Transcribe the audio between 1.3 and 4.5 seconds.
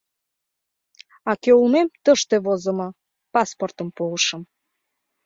кӧ улмем тыште возымо,— паспортым пуышым.